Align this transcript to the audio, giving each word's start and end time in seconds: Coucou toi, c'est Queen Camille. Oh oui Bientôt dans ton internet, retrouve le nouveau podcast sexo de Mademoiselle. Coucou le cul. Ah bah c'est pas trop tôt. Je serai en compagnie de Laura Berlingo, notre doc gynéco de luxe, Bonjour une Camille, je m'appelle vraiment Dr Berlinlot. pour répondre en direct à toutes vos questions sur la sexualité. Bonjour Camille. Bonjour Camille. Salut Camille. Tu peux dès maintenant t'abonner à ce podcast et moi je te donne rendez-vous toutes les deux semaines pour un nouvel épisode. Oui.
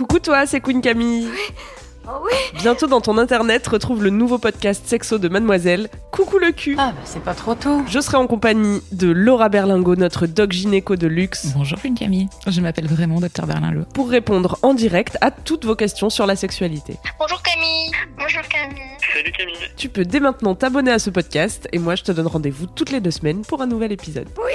Coucou 0.00 0.18
toi, 0.18 0.46
c'est 0.46 0.60
Queen 0.62 0.80
Camille. 0.80 1.28
Oh 2.08 2.12
oui 2.24 2.32
Bientôt 2.62 2.86
dans 2.86 3.02
ton 3.02 3.18
internet, 3.18 3.66
retrouve 3.66 4.02
le 4.02 4.08
nouveau 4.08 4.38
podcast 4.38 4.86
sexo 4.86 5.18
de 5.18 5.28
Mademoiselle. 5.28 5.90
Coucou 6.10 6.38
le 6.38 6.52
cul. 6.52 6.74
Ah 6.78 6.92
bah 6.96 7.02
c'est 7.04 7.22
pas 7.22 7.34
trop 7.34 7.54
tôt. 7.54 7.82
Je 7.86 8.00
serai 8.00 8.16
en 8.16 8.26
compagnie 8.26 8.80
de 8.92 9.10
Laura 9.10 9.50
Berlingo, 9.50 9.96
notre 9.96 10.26
doc 10.26 10.52
gynéco 10.52 10.96
de 10.96 11.06
luxe, 11.06 11.48
Bonjour 11.54 11.78
une 11.84 11.96
Camille, 11.96 12.28
je 12.46 12.62
m'appelle 12.62 12.86
vraiment 12.86 13.20
Dr 13.20 13.44
Berlinlot. 13.46 13.84
pour 13.92 14.08
répondre 14.08 14.58
en 14.62 14.72
direct 14.72 15.18
à 15.20 15.30
toutes 15.30 15.66
vos 15.66 15.76
questions 15.76 16.08
sur 16.08 16.24
la 16.24 16.34
sexualité. 16.34 16.96
Bonjour 17.18 17.42
Camille. 17.42 17.90
Bonjour 18.18 18.40
Camille. 18.48 18.80
Salut 19.12 19.32
Camille. 19.32 19.54
Tu 19.76 19.90
peux 19.90 20.06
dès 20.06 20.20
maintenant 20.20 20.54
t'abonner 20.54 20.92
à 20.92 20.98
ce 20.98 21.10
podcast 21.10 21.68
et 21.74 21.78
moi 21.78 21.94
je 21.94 22.04
te 22.04 22.12
donne 22.12 22.26
rendez-vous 22.26 22.64
toutes 22.74 22.90
les 22.90 23.00
deux 23.02 23.10
semaines 23.10 23.42
pour 23.42 23.60
un 23.60 23.66
nouvel 23.66 23.92
épisode. 23.92 24.28
Oui. 24.38 24.54